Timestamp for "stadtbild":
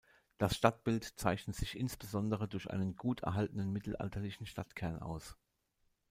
0.55-1.03